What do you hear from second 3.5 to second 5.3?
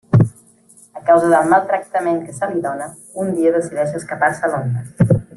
decideix escapar-se a Londres.